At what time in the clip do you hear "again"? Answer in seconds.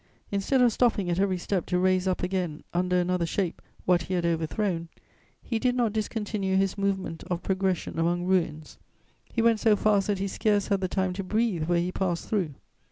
2.23-2.63